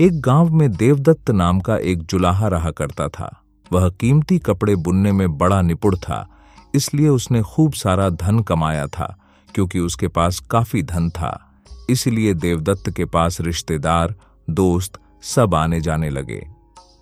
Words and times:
एक 0.00 0.20
गाँव 0.20 0.54
में 0.54 0.70
देवदत्त 0.72 1.30
नाम 1.30 1.60
का 1.60 1.76
एक 1.76 2.02
जुलाहा 2.02 2.48
रहा 2.48 2.70
करता 2.70 3.08
था। 3.08 3.42
वह 3.72 3.88
कीमती 3.90 4.38
कपड़े 4.38 4.76
बुनने 4.76 5.12
में 5.12 5.38
बड़ा 5.38 5.62
निपुण 5.62 5.96
था, 5.96 6.28
इसलिए 6.74 7.08
उसने 7.08 7.42
खूब 7.42 7.72
सारा 7.72 8.08
धन 8.10 8.38
कमाया 8.40 8.86
था, 8.86 9.18
क्योंकि 9.54 9.78
उसके 9.78 10.08
पास 10.08 10.38
काफ़ी 10.40 10.82
धन 10.82 11.10
था। 11.10 11.52
इसलिए 11.90 12.34
देवदत्त 12.34 12.90
के 12.90 13.04
पास 13.04 13.40
रिश्तेदार, 13.40 14.14
दोस्त 14.50 15.00
सब 15.22 15.54
आने 15.54 15.80
जाने 15.80 16.10
लगे। 16.10 16.46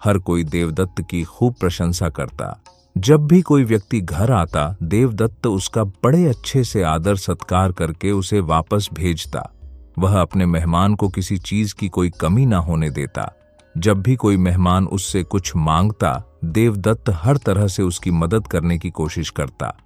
हर 0.05 0.19
कोई 0.19 0.45
देवदत्त 0.45 1.05
की 1.11 1.23
खूब 1.25 1.55
प्रशंसा 1.55 2.09
करता। 2.09 2.63
जब 2.99 3.27
भी 3.27 3.43
कोई 3.43 3.65
व्यक्ति 3.65 4.01
घर 4.01 4.33
आता, 4.33 4.77
देवदत्त 4.83 5.47
उसका 5.47 5.85
बड़े 5.85 6.27
अच्छे 6.27 6.65
से 6.65 6.83
आदर 6.83 7.17
सत्कार 7.17 7.73
करके 7.73 8.13
उसे 8.13 8.41
वापस 8.41 8.89
भेजता। 8.93 9.53
वह 9.99 10.21
अपने 10.21 10.47
मेहमान 10.47 10.95
को 10.95 11.09
किसी 11.09 11.39
चीज़ 11.39 11.75
की 11.75 11.89
कोई 11.89 12.11
कमी 12.11 12.47
ना 12.47 12.59
होने 12.59 12.91
देता। 12.91 13.33
जब 13.79 14.03
भी 14.03 14.17
कोई 14.17 14.37
मेहमान 14.37 14.87
उससे 14.87 15.23
कुछ 15.23 15.53
माँगता, 15.57 16.25
देवदत्त 16.45 17.11
हर 17.11 17.37
तरह 17.37 17.67
से 17.67 17.83
उसकी 17.83 18.11
मदद 18.11 18.47
करने 18.47 18.79
की 18.79 18.91
कोशिश 18.91 19.31
करता। 19.31 19.77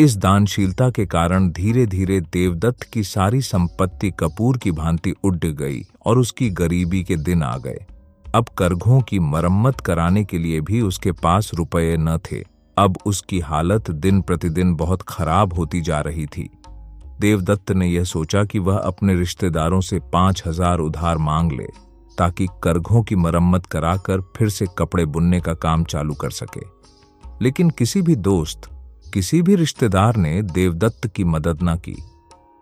इस 0.00 0.16
दानशीलता 0.16 0.90
के 0.90 1.06
कारण 1.06 1.50
धीरे 1.50 1.86
धीरे 1.86 2.20
देवदत्त 2.20 2.82
की 2.82 3.02
सारी 3.02 3.40
संपत्ति 3.40 4.10
कपूर 4.10 4.58
की 4.58 4.72
भांति 4.72 5.14
उड़ 5.24 5.36
गई 5.36 5.82
और 6.06 6.18
उसकी 6.18 6.50
गरीबी 6.50 7.04
के 7.04 7.16
दिन 7.16 7.42
आ 7.42 7.58
गए। 7.58 7.86
अब 8.34 8.46
करघों 8.58 9.00
की 9.00 9.18
मरम्मत 9.18 9.80
कराने 9.80 10.24
के 10.24 10.38
लिए 10.38 10.60
भी 10.60 10.80
उसके 10.80 11.12
पास 11.12 11.50
रुपये 11.54 11.96
न 11.96 12.18
थे। 12.18 12.44
अब 12.78 12.98
उसकी 13.06 13.40
हालत 13.40 13.90
दिन 13.90 14.20
प्रतिदिन 14.20 14.74
बहुत 14.74 15.02
खराब 15.02 15.54
होती 15.54 15.80
जा 15.80 16.00
रही 16.00 16.26
थी। 16.26 16.50
देवदत्त 17.20 17.70
ने 17.72 17.86
यह 17.86 18.04
सोचा 18.04 18.44
कि 18.44 18.58
वह 18.58 18.78
अपने 18.78 19.14
रिश्तेदारों 19.14 19.80
से 19.80 19.98
पाँच 20.12 20.42
हज़ार 20.46 20.78
उधार 20.78 21.18
मांग 21.18 21.52
ले, 21.52 21.66
ताकि 22.18 22.46
करघों 22.62 23.02
की 23.02 23.16
मरम्मत 23.16 23.66
कराकर 23.66 24.20
फिर 24.36 24.48
से 24.48 24.66
कपड़े 24.78 25.04
बुनने 25.06 25.40
का 25.40 25.54
काम 25.54 25.84
चालू 25.84 26.14
कर 26.14 26.30
सके। 26.30 26.60
लेकिन 27.42 27.70
किसी 27.70 28.02
भी 28.02 28.16
दोस्त, 28.16 28.68
किसी 29.14 29.40
भी 29.42 29.54
रिश्तेदार 29.54 30.16
ने 30.16 30.40
देवदत्त 30.42 31.06
की 31.06 31.24
मदद 31.24 31.58
न 31.62 31.76
की। 31.78 31.96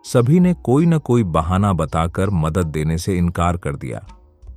सभी 0.05 0.39
ने 0.39 0.53
कोई 0.53 0.85
न 0.85 0.97
कोई 0.99 1.23
बहाना 1.23 1.71
बताकर 1.73 2.29
मदद 2.29 2.67
देने 2.67 2.97
से 2.97 3.17
इनकार 3.17 3.57
कर 3.57 3.75
दिया। 3.75 4.05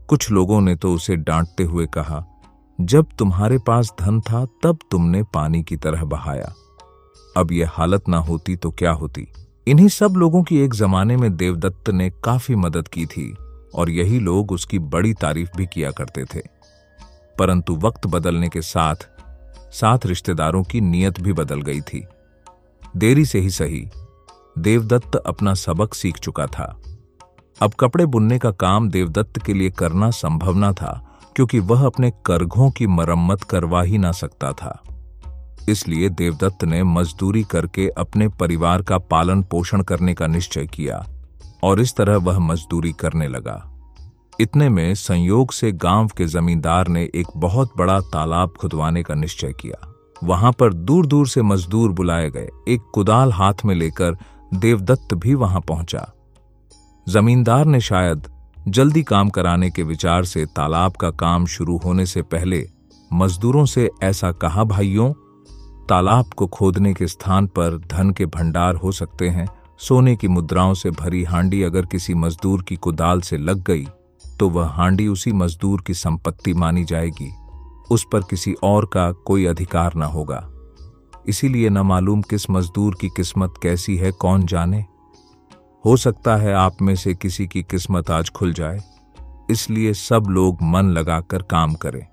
कुछ 0.08 0.30
लोगों 0.30 0.60
ने 0.60 0.74
तो 0.74 0.92
उसे 0.94 1.16
डांटते 1.16 1.64
हुए 1.64 1.86
कहा, 1.86 2.24
जब 2.78 3.06
तुम्हारे 3.18 3.58
पास 3.58 3.92
धन 4.00 4.20
था, 4.20 4.44
तब 4.62 4.78
तुमने 4.90 5.22
पानी 5.34 5.62
की 5.62 5.76
तरह 5.76 6.04
बहाया। 6.04 6.52
अब 7.36 7.52
यह 7.52 7.70
हालत 7.72 8.08
ना 8.08 8.18
होती 8.18 8.56
तो 8.56 8.70
क्या 8.70 8.92
होती? 8.92 9.26
इन्हीं 9.70 9.88
सब 9.88 10.14
लोगों 10.16 10.42
की 10.42 10.58
एक 10.58 10.74
जमाने 10.74 11.16
में 11.16 11.36
देवदत्त 11.36 11.90
ने 11.90 12.10
काफ़ी 12.10 12.54
मदद 12.54 12.88
की 12.88 13.06
थी 13.06 13.36
और 13.74 13.90
यही 13.90 14.18
लोग 14.18 14.52
उसकी 14.52 14.78
बड़ी 14.78 15.14
तारीफ़ 15.14 15.50
भी 15.56 15.66
किया 15.66 15.90
करते 15.90 16.24
थे। 16.24 16.40
परंतु 17.38 17.76
वक्त 17.76 18.06
बदलने 18.06 18.48
के 18.48 18.62
साथ 18.62 18.94
साथ 19.72 19.98
रिश्तेदारों 20.06 20.62
की 20.62 20.80
नीयत 20.80 21.20
भी 21.20 21.32
बदल 21.32 21.62
गई 21.62 21.80
थी। 21.80 22.06
देरी 22.96 23.24
से 23.24 23.38
ही 23.38 23.50
सही, 23.50 23.88
देवदत्त 24.58 25.16
अपना 25.16 25.54
सबक 25.54 25.94
सीख 25.94 26.18
चुका 26.18 26.46
था। 26.46 26.80
अब 27.62 27.72
कपड़े 27.80 28.06
बुनने 28.06 28.38
का 28.38 28.50
काम 28.50 28.90
देवदत्त 28.90 29.44
के 29.44 29.54
लिए 29.54 29.70
करना 29.70 30.10
संभव 30.10 30.56
न 30.56 30.72
था, 30.72 31.18
क्योंकि 31.36 31.58
वह 31.58 31.86
अपने 31.86 32.12
करघों 32.26 32.70
की 32.70 32.86
मरम्मत 32.86 33.42
करवा 33.42 33.82
ही 33.82 33.98
ना 33.98 34.12
सकता 34.12 34.52
था। 34.52 34.82
इसलिए 35.68 36.08
देवदत्त 36.08 36.64
ने 36.64 36.82
मजदूरी 36.82 37.42
करके 37.42 37.88
अपने 37.88 38.28
परिवार 38.28 38.82
का 38.82 38.98
पालन 38.98 39.42
पोषण 39.42 39.82
करने 39.82 40.14
का 40.14 40.26
निश्चय 40.26 40.66
किया, 40.66 41.04
और 41.62 41.80
इस 41.80 41.94
तरह 41.96 42.16
वह 42.16 42.38
मजदूरी 42.38 42.92
करने 42.92 43.28
लगा। 43.28 43.66
इतने 44.40 44.68
में 44.68 44.94
संयोग 44.94 45.52
से 45.52 45.72
गाँव 45.72 46.08
के 46.08 46.26
जमींदार 46.26 46.88
ने 46.88 47.02
एक 47.14 47.26
बहुत 47.36 47.72
बड़ा 47.78 48.00
तालाब 48.00 48.52
खुदवाने 48.60 49.02
का 49.02 49.14
निश्चय 49.14 49.52
किया। 49.52 49.86
वहाँ 50.24 50.52
पर 50.52 50.74
दूर 50.74 51.06
दूर 51.06 51.28
से 51.28 51.42
मजदूर 51.42 51.92
बुलाए 51.92 52.30
गए। 52.30 52.48
एक 52.68 52.90
कुदाल 52.94 53.32
हाथ 53.32 53.64
में 53.64 53.74
लेकर 53.74 54.16
देवदत्त 54.54 55.14
भी 55.14 55.34
वहाँ 55.34 55.60
पहुँचा। 55.60 56.10
जमींदार 57.06 57.64
ने 57.64 57.80
शायद 57.80 58.28
जल्दी 58.68 59.02
काम 59.02 59.28
कराने 59.28 59.70
के 59.70 59.82
विचार 59.82 60.24
से 60.24 60.44
तालाब 60.46 60.92
का 60.92 61.10
काम 61.10 61.46
शुरू 61.46 61.76
होने 61.76 62.06
से 62.06 62.22
पहले 62.22 62.68
मजदूरों 63.12 63.64
से 63.64 63.88
ऐसा 64.02 64.32
कहा, 64.32 64.64
भाइयों 64.64 65.12
तालाब 65.88 66.32
को 66.32 66.46
खोदने 66.46 66.92
के 66.94 67.06
स्थान 67.06 67.46
पर 67.46 67.78
धन 67.86 68.10
के 68.10 68.26
भंडार 68.26 68.74
हो 68.74 68.92
सकते 68.92 69.28
हैं। 69.28 69.46
सोने 69.78 70.14
की 70.16 70.28
मुद्राओं 70.28 70.74
से 70.74 70.90
भरी 70.90 71.22
हांडी 71.24 71.62
अगर 71.62 71.86
किसी 71.86 72.14
मजदूर 72.14 72.62
की 72.62 72.76
कुदाल 72.76 73.20
से 73.20 73.38
लग 73.38 73.62
गई 73.64 73.86
तो 74.38 74.48
वह 74.48 74.66
हांडी 74.66 75.06
उसी 75.08 75.32
मजदूर 75.32 75.82
की 75.86 75.94
संपत्ति 75.94 76.54
मानी 76.54 76.84
जाएगी। 76.84 77.30
उस 77.90 78.06
पर 78.12 78.20
किसी 78.20 78.52
और 78.62 78.86
का 78.86 79.10
कोई 79.12 79.44
अधिकार 79.44 79.94
न 79.96 80.02
होगा। 80.02 80.46
इसीलिए 81.28 81.70
न 81.70 81.78
मालूम 81.78 82.22
किस 82.22 82.48
मजदूर 82.50 82.96
की 83.00 83.08
किस्मत 83.08 83.54
कैसी 83.62 83.96
है, 83.96 84.10
कौन 84.12 84.46
जाने। 84.46 84.84
हो 85.84 85.96
सकता 85.96 86.36
है 86.36 86.54
आप 86.54 86.82
में 86.82 86.94
से 86.96 87.14
किसी 87.14 87.46
की 87.46 87.62
किस्मत 87.62 88.10
आज 88.10 88.30
खुल 88.30 88.52
जाए। 88.52 88.80
इसलिए 89.50 89.92
सब 89.94 90.26
लोग 90.28 90.62
मन 90.62 90.90
लगाकर 90.90 91.42
काम 91.42 91.74
करें। 91.74 92.06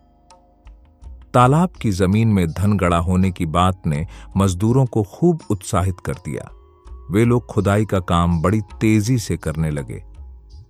तालाब 1.37 1.69
की 1.69 1.91
ज़मीन 1.91 2.27
में 2.27 2.47
धन 2.47 2.77
गड़ा 2.77 2.97
होने 2.97 3.31
की 3.31 3.45
बात 3.45 3.81
ने 3.87 4.07
मजदूरों 4.37 4.85
को 4.85 5.03
खूब 5.03 5.39
उत्साहित 5.49 5.99
कर 6.05 6.13
दिया। 6.13 6.49
वे 7.11 7.25
लोग 7.25 7.45
खुदाई 7.45 7.85
का 7.85 7.99
काम 7.99 8.41
बड़ी 8.41 8.61
तेज़ी 8.61 9.17
से 9.19 9.37
करने 9.37 9.71
लगे। 9.71 10.03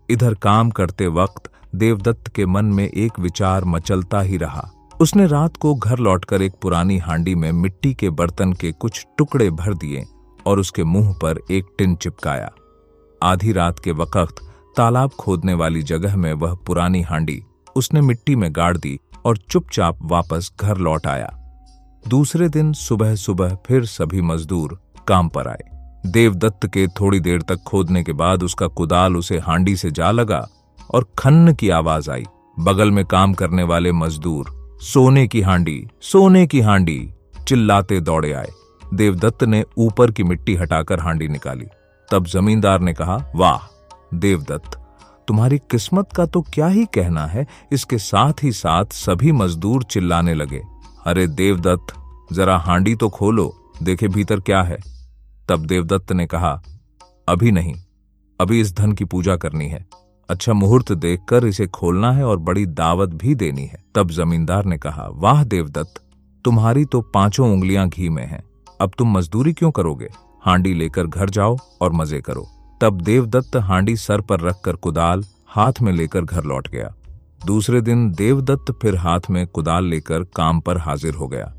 इधर 0.10 0.34
काम 0.34 0.70
करते 0.70 1.08
वक्त 1.08 1.52
देवदत्त 1.76 2.28
के 2.28 2.46
मन 2.46 2.66
में 2.66 2.88
एक 2.88 3.20
विचार 3.20 3.66
मचलता 3.66 4.22
ही 4.22 4.38
रहा। 4.38 4.72
उसने 5.02 5.28
रात 5.28 5.58
को 5.58 5.76
घर 5.76 5.98
लौटकर 5.98 6.42
एक 6.42 6.54
पुरानी 6.62 6.98
हांडी 6.98 7.36
में 7.36 7.52
मिट्टी 7.52 7.94
के 7.94 8.10
बर्तन 8.10 8.54
के 8.54 8.72
कुछ 8.72 9.06
टुकड़े 9.18 9.50
भर 9.50 9.74
दिए 9.74 10.06
और 10.46 10.60
उसके 10.60 10.84
मुँह 10.84 11.14
पर 11.14 11.40
एक 11.52 11.66
टिन 11.78 11.96
चिपकाया। 11.96 12.52
आधी 13.24 13.52
रात 13.52 13.80
के 13.80 13.92
वक्त 13.92 14.36
तालाब 14.78 15.10
खोदने 15.10 15.54
वाली 15.54 15.84
जगह 15.84 16.18
में 16.18 16.34
वह 16.34 16.56
पुरानी 16.56 17.02
हांडी 17.02 17.44
उसने 17.76 18.02
मिट्टी 18.02 18.36
में 18.36 18.56
गाड़ 18.56 18.78
दी 18.78 19.00
और 19.28 19.38
चुपचाप 19.38 20.00
वापस 20.02 20.52
घर 20.62 20.78
लौट 20.78 21.08
आया। 21.08 21.30
दूसरे 22.08 22.50
दिन 22.50 22.74
सुबह 22.74 23.16
सुबह 23.16 23.58
फिर 23.66 23.86
सभी 23.86 24.22
मजदूर 24.22 24.82
काम 25.08 25.30
पर 25.30 25.48
आए। 25.48 25.64
देवदत्त 26.06 26.68
के 26.68 26.88
थोड़ी 26.88 27.20
देर 27.20 27.42
तक 27.42 27.56
खोदने 27.56 28.04
के 28.04 28.14
बाद 28.14 28.44
उसका 28.44 28.68
कुदाल 28.68 29.18
उसे 29.18 29.40
हांडी 29.40 29.76
से 29.76 29.92
जा 29.92 30.12
लगा 30.12 30.48
और 30.92 31.06
खन्न 31.18 31.54
की 31.54 31.70
आवाज़ 31.70 32.12
आई। 32.12 32.26
बगल 32.60 32.92
में 32.92 33.06
काम 33.06 33.34
करने 33.34 33.64
वाले 33.64 33.92
मजदूर, 33.92 34.78
सोने 34.82 35.28
की 35.28 35.42
हांडी, 35.42 35.88
सोने 36.02 36.48
की 36.48 36.62
हांडी, 36.62 37.12
चिल्लाते 37.48 38.02
दौड़े 38.02 38.34
आए। 38.34 38.50
देवदत्त 38.94 39.44
ने 39.44 39.64
ऊपर 39.78 40.12
की 40.12 40.24
मिट्टी 40.24 40.56
हटाकर 40.56 41.00
हांडी 41.00 41.28
निकाली। 41.28 41.66
तब 42.12 42.26
जमींदार 42.26 42.80
ने 42.80 42.94
कहा, 42.94 43.32
वाह, 43.36 43.60
देवदत्त 44.14 44.87
तुम्हारी 45.28 45.58
किस्मत 45.58 46.10
का 46.16 46.26
तो 46.26 46.42
क्या 46.42 46.68
ही 46.68 46.86
कहना 46.86 47.26
है? 47.26 47.48
इसके 47.72 47.98
साथ 47.98 48.34
ही 48.44 48.52
साथ 48.52 48.86
सभी 48.86 49.32
मजदूर 49.32 49.84
चिल्लाने 49.84 50.34
लगे। 50.34 50.62
अरे 51.06 51.28
देवदत्त, 51.28 51.94
जरा 52.34 52.58
हांडी 52.58 52.96
तो 52.96 53.10
खोलो, 53.10 53.74
देखे 53.84 54.08
भीतर 54.08 54.40
क्या 54.40 54.64
है। 54.64 54.78
तब 55.50 55.66
देवदत्त 55.66 56.12
ने 56.12 56.26
कहा, 56.26 56.62
अभी 57.30 57.52
नहीं, 57.52 57.76
अभी 58.42 58.62
इस 58.62 58.76
धन 58.76 58.92
की 58.92 59.06
पूजा 59.06 59.36
करनी 59.36 59.68
है। 59.68 59.86
अच्छा 60.30 60.54
मुहूर्त 60.54 60.92
देखकर 60.92 61.46
इसे 61.46 61.68
खोलना 61.68 62.12
है 62.12 62.24
और 62.24 62.38
बड़ी 62.38 62.66
दावत 62.66 63.10
भी 63.10 63.36
देनी 63.36 63.66
है। 63.66 63.84
तब 63.96 64.12
जमींदार 64.12 64.66
ने 64.66 64.78
कहा, 64.78 65.08
वाह 65.12 65.44
देवदत्त, 65.44 66.02
तुम्हारी 66.46 66.86
तो 66.86 67.02
पाँचों 67.02 67.54
उंगलियाँ 67.54 67.90
घी 67.90 68.10
में 68.10 68.26
हैं। 68.26 68.44
अब 68.82 68.92
तुम 68.98 69.18
मजदूरी 69.18 69.54
क्यों 69.54 69.72
करोगे? 69.72 70.10
हांडी 70.42 70.74
लेकर 70.74 71.08
घर 71.08 71.30
जाओ 71.30 71.58
और 71.82 71.92
मज़े 71.92 72.22
करो। 72.22 72.48
तब 72.82 73.02
देवदत्त 73.02 73.56
हांडी 73.56 73.96
सर 73.96 74.22
पर 74.22 74.40
रखकर 74.40 74.76
कुदाल 74.76 75.24
हाथ 75.48 75.82
में 75.82 75.92
लेकर 75.92 76.22
घर 76.22 76.44
लौट 76.44 76.68
गया। 76.68 76.94
दूसरे 77.46 77.82
दिन 77.82 78.12
देवदत्त 78.12 78.72
फिर 78.72 78.96
हाथ 78.96 79.20
में 79.30 79.48
कुदाल 79.48 79.86
लेकर 79.86 80.24
काम 80.24 80.60
पर 80.60 80.78
हाजिर 80.78 81.14
हो 81.14 81.28
गया। 81.28 81.54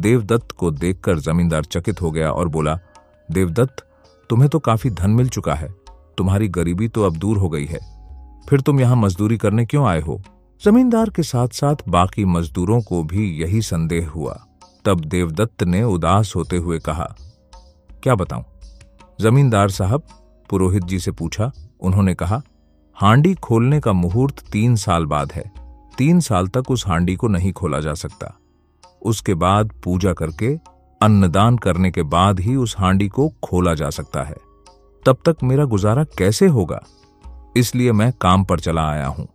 देवदत्त 0.00 0.52
को 0.52 0.70
देखकर 0.70 1.18
जमींदार 1.18 1.64
चकित 1.64 2.02
हो 2.02 2.10
गया 2.10 2.30
और 2.30 2.48
बोला, 2.48 2.78
देवदत्त, 3.30 3.84
तुम्हें 4.30 4.50
तो 4.50 4.58
काफ़ी 4.58 4.90
धन 4.90 5.10
मिल 5.10 5.28
चुका 5.28 5.54
है। 5.54 5.74
तुम्हारी 6.18 6.48
गरीबी 6.48 6.88
तो 6.88 7.02
अब 7.02 7.16
दूर 7.16 7.38
हो 7.38 7.48
गई 7.48 7.66
है। 7.66 7.78
फिर 8.48 8.60
तुम 8.60 8.80
यहाँ 8.80 8.96
मजदूरी 8.96 9.38
करने 9.38 9.66
क्यों 9.66 9.86
आए 9.86 10.00
हो? 10.00 10.22
जमींदार 10.62 11.10
के 11.10 11.22
साथ 11.22 11.48
साथ 11.48 11.76
बाकी 11.88 12.24
मजदूरों 12.24 12.80
को 12.80 13.02
भी 13.04 13.30
यही 13.42 13.62
संदेह 13.62 14.08
हुआ। 14.08 14.38
तब 14.84 15.00
देवदत्त 15.00 15.62
ने 15.62 15.82
उदास 15.82 16.32
होते 16.36 16.56
हुए 16.56 16.78
कहा, 16.78 17.14
क्या 18.02 18.14
बताऊँ? 18.14 18.44
जमींदार 19.20 19.70
साहब 19.70 20.02
पुरोहित 20.50 20.84
जी 20.84 20.98
से 20.98 21.10
पूछा। 21.10 21.52
उन्होंने 21.80 22.14
कहा, 22.14 22.42
हांडी 22.94 23.34
खोलने 23.34 23.80
का 23.80 23.92
मुहूर्त 23.92 24.44
तीन 24.52 24.76
साल 24.76 25.06
बाद 25.06 25.32
है। 25.32 25.52
तीन 25.98 26.20
साल 26.20 26.48
तक 26.48 26.70
उस 26.70 26.86
हांडी 26.86 27.16
को 27.16 27.28
नहीं 27.28 27.52
खोला 27.52 27.80
जा 27.80 27.94
सकता। 27.94 28.38
उसके 29.02 29.34
बाद 29.34 29.72
पूजा 29.84 30.12
करके, 30.12 30.58
अन्नदान 31.02 31.56
करने 31.56 31.90
के 31.90 32.02
बाद 32.02 32.40
ही 32.40 32.56
उस 32.56 32.76
हांडी 32.78 33.08
को 33.08 33.32
खोला 33.42 33.74
जा 33.74 33.90
सकता 33.90 34.22
है। 34.22 34.36
तब 35.06 35.16
तक 35.26 35.36
मेरा 35.42 35.64
गुजारा 35.64 36.04
कैसे 36.04 36.46
होगा? 36.46 36.84
इसलिए 37.56 37.92
मैं 37.92 38.12
काम 38.20 38.44
पर 38.44 38.60
चला 38.60 38.88
आया 38.88 39.06
हूँ। 39.06 39.28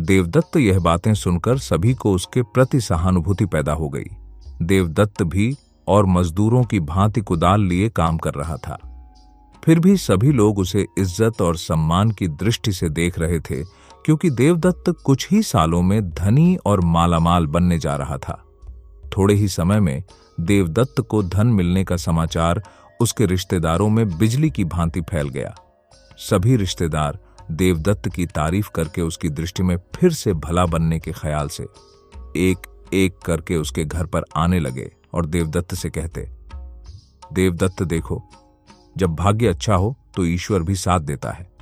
देवदत्त 0.00 0.56
यह 0.56 0.78
बातें 0.78 1.14
सुनकर 1.14 1.58
सभी 1.58 1.94
को 1.94 2.12
उसके 2.12 2.42
प्रति 2.42 2.80
सहानुभूति 2.80 3.46
पैदा 3.46 3.72
हो 3.72 3.88
गई। 3.88 4.04
देवदत्त 4.62 5.22
भी 5.22 5.56
और 5.88 6.06
मजदूरों 6.06 6.64
की 6.64 6.80
भांति 6.80 7.20
कुदाल 7.20 7.60
लिए 7.60 7.88
काम 7.88 8.18
कर 8.18 8.34
रहा 8.34 8.56
था। 8.56 8.87
फिर 9.64 9.78
भी 9.78 9.96
सभी 9.96 10.32
लोग 10.32 10.58
उसे 10.58 10.86
इज़्ज़त 10.98 11.40
और 11.42 11.56
सम्मान 11.56 12.10
की 12.10 12.28
दृष्टि 12.28 12.72
से 12.72 12.88
देख 12.88 13.18
रहे 13.18 13.40
थे, 13.40 13.62
क्योंकि 14.04 14.30
देवदत्त 14.30 14.90
कुछ 15.04 15.30
ही 15.30 15.42
सालों 15.42 15.82
में 15.82 16.10
धनी 16.10 16.56
और 16.66 16.80
मालामाल 16.80 17.46
बनने 17.46 17.78
जा 17.78 17.96
रहा 17.96 18.18
था। 18.18 18.42
थोड़े 19.16 19.34
ही 19.34 19.48
समय 19.48 19.80
में 19.80 20.02
देवदत्त 20.40 21.00
को 21.00 21.22
धन 21.22 21.46
मिलने 21.46 21.84
का 21.84 21.96
समाचार 21.96 22.62
उसके 23.00 23.26
रिश्तेदारों 23.26 23.88
में 23.88 24.18
बिजली 24.18 24.50
की 24.50 24.64
भांति 24.64 25.00
फैल 25.00 25.28
गया। 25.28 25.54
सभी 26.20 26.56
रिश्तेदार 26.56 27.18
देवदत्त 27.50 28.08
की 28.08 28.26
तारीफ़ 28.26 28.70
करके 28.74 29.02
उसकी 29.02 29.28
दृष्टि 29.28 29.62
में 29.62 29.76
फिर 29.96 30.12
से 30.12 30.32
भला 30.36 30.64
बनने 30.66 30.98
के 31.00 31.12
ख्याल 31.12 31.48
से 31.48 31.66
एक 32.38 32.66
एक 32.94 33.18
करके 33.18 33.56
उसके 33.56 33.84
घर 33.84 34.06
पर 34.06 34.24
आने 34.36 34.58
लगे 34.60 34.90
और 35.14 35.26
देवदत्त 35.26 35.74
से 35.74 35.90
कहते, 35.90 36.28
देवदत्त 37.32 37.82
देखो 37.82 38.22
जब 38.98 39.14
भाग्य 39.14 39.46
अच्छा 39.46 39.74
हो 39.74 39.96
तो 40.16 40.24
ईश्वर 40.24 40.62
भी 40.62 40.74
साथ 40.74 41.00
देता 41.00 41.30
है। 41.30 41.52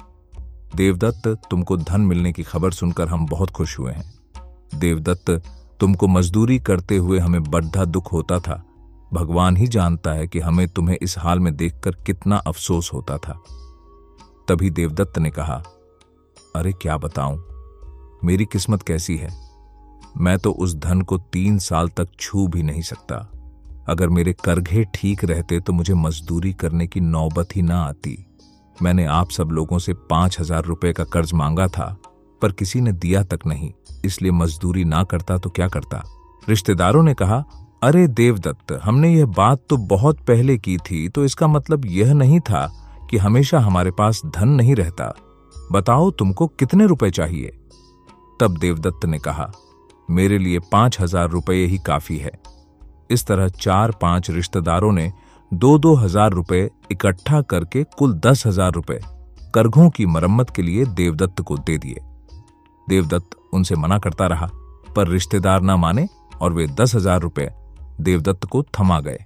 देवदत्त 0.77 1.41
तुमको 1.51 1.77
धन 1.77 2.01
मिलने 2.01 2.33
की 2.33 2.43
खबर 2.43 2.71
सुनकर 2.71 3.09
हम 3.09 3.27
बहुत 3.27 3.51
खुश 3.51 3.79
हुए 3.79 3.93
हैं। 3.93 4.15
देवदत्त, 4.75 5.43
तुमको 5.81 6.07
मजदूरी 6.07 6.59
करते 6.59 6.97
हुए 6.97 7.19
हमें 7.19 7.43
बड्ढा 7.43 7.85
दुख 7.85 8.13
होता 8.13 8.39
था। 8.39 8.65
भगवान 9.13 9.57
ही 9.57 9.69
जानता 9.69 10.13
है 10.13 10.29
कि 10.29 10.41
हमें 10.41 10.69
तुम्हें 10.69 10.97
इस 11.03 11.19
हाल 11.19 11.41
में 11.41 11.57
देखकर 11.57 11.91
कितना 11.91 12.37
अफसोस 12.37 12.91
होता 12.93 13.19
था। 13.19 13.43
तभी 14.49 14.71
देवदत्त 14.71 15.19
ने 15.19 15.31
कहा, 15.31 15.63
अरे, 16.57 16.73
क्या 16.73 16.97
बताऊँ? 16.97 17.45
मेरी 18.25 18.45
किस्मत 18.45 18.83
कैसी 18.83 19.17
है? 19.17 19.51
मैं 20.17 20.39
तो 20.39 20.53
उस 20.53 20.75
धन 20.75 21.03
को 21.03 21.19
तीन 21.19 21.59
साल 21.59 21.89
तक 21.89 22.09
छू 22.21 22.49
भी 22.49 22.63
नहीं 22.63 22.83
सकता। 22.83 23.33
अगर 23.89 24.09
मेरे 24.09 24.33
करघे 24.45 24.85
ठीक 24.95 25.25
रहते 25.25 25.61
तो 25.61 25.73
मुझे 25.73 25.95
मजदूरी 25.97 26.53
करने 26.55 26.87
की 26.87 27.01
नौबत 27.03 27.57
ही 27.57 27.63
ना 27.63 27.81
आती। 27.81 28.17
मैंने 28.77 29.05
आप 29.07 29.31
सब 29.31 29.51
लोगों 29.51 29.79
से 29.79 29.93
पाँच 30.11 30.39
हज़ार 30.41 30.65
रुपए 30.65 30.93
का 30.93 31.05
कर्ज 31.07 31.33
मांगा 31.35 31.67
था, 31.69 31.97
पर 32.43 32.53
किसी 32.53 32.81
ने 32.81 32.93
दिया 32.95 33.23
तक 33.25 33.47
नहीं, 33.47 33.73
इसलिए 34.05 34.33
मजदूरी 34.33 34.85
ना 34.85 35.03
करता 35.05 35.37
तो 35.39 35.51
क्या 35.51 35.69
करता? 35.69 36.03
रिश्तेदारों 36.43 37.03
ने 37.03 37.15
कहा, 37.15 37.45
अरे 37.83 38.07
देवदत्त, 38.09 38.73
हमने 38.83 39.09
यह 39.11 39.27
बात 39.29 39.63
तो 39.71 39.77
बहुत 39.87 40.21
पहले 40.27 40.57
की 40.59 40.77
थी 40.81 41.09
तो 41.09 41.25
इसका 41.25 41.47
मतलब 41.49 41.85
यह 41.87 42.13
नहीं 42.15 42.41
था 42.43 42.67
कि 43.11 43.17
हमेशा 43.19 43.59
हमारे 43.61 43.91
पास 43.93 44.23
धन 44.27 44.49
नहीं 44.51 44.75
रहता। 44.77 45.13
बताओ 45.73 46.11
तुमको 46.11 46.47
कितने 46.49 46.87
रुपए 46.87 47.11
चाहिए? 47.11 47.53
तब 48.41 48.57
देवदत्त 48.59 49.05
ने 49.07 49.19
कहा, 49.19 49.51
मेरे 50.09 50.39
लिए 50.39 50.59
पाँच 50.73 51.01
हज़ार 51.01 51.29
रुपये 51.31 51.65
ही 51.67 51.79
काफ़ी 51.87 52.17
है। 52.19 52.31
इस 53.11 53.27
तरह 53.27 53.49
चार 53.51 53.93
पाँच 53.93 54.31
रिश्तेदारों 54.31 54.93
ने 54.93 55.13
दो 55.53 55.77
दो 55.79 55.95
हज़ार 55.95 56.33
रुपये 56.33 56.69
इकट्ठा 56.93 57.41
करके 57.43 57.85
कुल 57.99 58.13
दस 58.17 58.47
हज़ार 58.47 58.73
रुपये 58.73 59.01
करघों 59.55 59.89
की 59.91 60.07
मरम्मत 60.07 60.51
के 60.51 60.63
लिए 60.63 60.85
देवदत्त 60.87 61.41
को 61.41 61.57
दे 61.59 61.77
दिए। 61.79 62.01
देवदत्त 62.87 63.37
उनसे 63.55 63.75
मना 63.75 63.99
करता 63.99 64.27
रहा, 64.27 64.49
पर 64.97 65.09
रिश्तेदार 65.09 65.61
ना 65.61 65.77
माने 65.77 66.07
और 66.41 66.53
वे 66.53 66.67
दस 66.71 66.95
हज़ार 66.95 67.21
रुपये 67.21 67.49
देवदत्त 68.01 68.45
को 68.45 68.63
थमा 68.79 69.01
गए। 69.01 69.25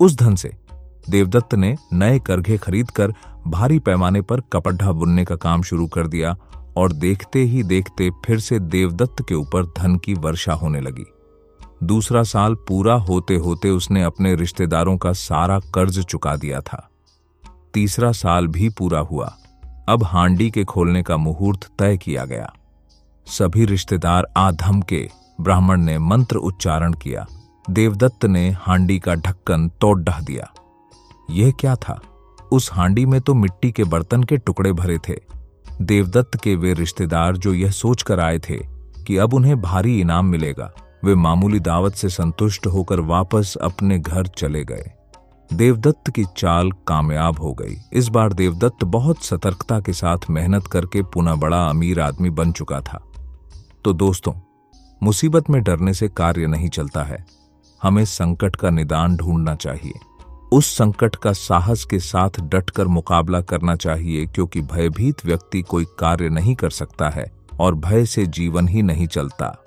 उस 0.00 0.16
धन 0.18 0.34
से 0.34 0.52
देवदत्त 1.10 1.54
ने 1.54 1.76
नए 1.92 2.18
करघे 2.18 2.56
खरीदकर 2.58 3.12
भारी 3.46 3.78
पैमाने 3.78 4.20
पर 4.22 4.40
कपड्ढा 4.52 4.92
बुनने 4.92 5.24
का 5.24 5.36
काम 5.36 5.62
शुरू 5.62 5.86
कर 5.86 6.06
दिया 6.06 6.36
और 6.76 6.92
देखते 6.94 7.42
ही 7.44 7.62
देखते 7.64 8.10
फिर 8.24 8.38
से 8.40 8.58
देवदत्त 8.60 9.22
के 9.28 9.34
ऊपर 9.34 9.66
धन 9.72 9.96
की 9.96 10.14
वर्षा 10.14 10.52
होने 10.54 10.80
लगी। 10.80 11.04
दूसरा 11.82 12.22
साल 12.22 12.54
पूरा 12.54 12.94
होते 12.94 13.36
होते 13.36 13.70
उसने 13.70 14.02
अपने 14.02 14.34
रिश्तेदारों 14.34 14.96
का 14.96 15.12
सारा 15.12 15.58
कर्ज 15.58 16.04
चुका 16.04 16.36
दिया 16.36 16.60
था। 16.60 16.88
तीसरा 17.74 18.12
साल 18.12 18.46
भी 18.46 18.68
पूरा 18.68 18.98
हुआ। 18.98 19.36
अब 19.88 20.04
हांडी 20.04 20.50
के 20.50 20.64
खोलने 20.64 21.02
का 21.02 21.16
मुहूर्त 21.16 21.70
तय 21.78 21.96
किया 21.96 22.24
गया। 22.24 22.54
सभी 23.26 23.64
रिश्तेदार 23.64 24.26
आधम 24.36 24.80
के 24.80 25.10
ब्राह्मण 25.40 25.80
ने 25.80 25.98
मंत्र 25.98 26.36
उच्चारण 26.36 26.92
किया। 26.92 27.26
देवदत्त 27.70 28.24
ने 28.24 28.50
हांडी 28.50 28.98
का 28.98 29.14
ढक्कन 29.14 29.68
तोड़ 29.68 30.00
डह 30.00 30.20
दिया। 30.20 30.52
यह 31.30 31.50
क्या 31.50 31.76
था? 31.76 32.00
उस 32.52 32.72
हांडी 32.72 33.06
में 33.06 33.20
तो 33.20 33.34
मिट्टी 33.34 33.72
के 33.72 33.84
बर्तन 33.84 34.22
के 34.22 34.36
टुकड़े 34.36 34.72
भरे 34.72 34.98
थे। 34.98 35.14
देवदत्त 35.80 36.42
के 36.42 36.54
वे 36.54 36.74
रिश्तेदार 36.74 37.36
जो 37.36 37.54
यह 37.54 37.70
सोचकर 37.70 38.20
आए 38.20 38.38
थे 38.38 38.56
कि 39.06 39.16
अब 39.16 39.34
उन्हें 39.34 39.62
भारी 39.62 40.00
इनाम 40.00 40.26
मिलेगा। 40.26 40.72
वे 41.06 41.14
मामूली 41.14 41.60
दावत 41.60 41.94
से 41.94 42.08
संतुष्ट 42.08 42.66
होकर 42.66 43.00
वापस 43.00 43.56
अपने 43.62 43.98
घर 43.98 44.26
चले 44.26 44.64
गए। 44.64 44.90
देवदत्त 45.52 46.10
की 46.10 46.24
चाल 46.36 46.72
कामयाब 46.72 47.38
हो 47.38 47.52
गई। 47.52 47.76
इस 47.92 48.08
बार 48.08 48.32
देवदत्त 48.32 48.84
बहुत 48.84 49.24
सतर्कता 49.24 49.80
के 49.80 49.92
साथ 49.92 50.18
मेहनत 50.30 50.66
करके 50.66 51.02
पुनः 51.02 51.34
बड़ा 51.34 51.66
अमीर 51.66 52.00
आदमी 52.00 52.30
बन 52.30 52.52
चुका 52.52 52.80
था। 52.80 53.12
तो 53.84 53.92
दोस्तों, 53.92 54.32
मुसीबत 55.02 55.50
में 55.50 55.62
डरने 55.62 55.94
से 55.94 56.08
कार्य 56.08 56.46
नहीं 56.46 56.68
चलता 56.68 57.02
है। 57.02 57.24
हमें 57.82 58.04
संकट 58.04 58.56
का 58.56 58.70
निदान 58.70 59.16
ढूंढना 59.16 59.54
चाहिए। 59.54 59.94
उस 60.52 60.76
संकट 60.76 61.16
का 61.16 61.32
साहस 61.32 61.84
के 61.84 61.98
साथ 61.98 62.30
डटकर 62.40 62.86
मुकाबला 62.86 63.40
करना 63.40 63.76
चाहिए 63.76 64.26
क्योंकि 64.26 64.60
भयभीत 64.60 65.26
व्यक्ति 65.26 65.62
कोई 65.62 65.84
कार्य 65.84 66.28
नहीं 66.28 66.54
कर 66.54 66.70
सकता 66.70 67.10
है 67.10 67.32
और 67.60 67.74
भय 67.74 68.06
से 68.06 68.26
जीवन 68.26 68.68
ही 68.68 68.82
नहीं 68.82 69.06
चलता। 69.06 69.62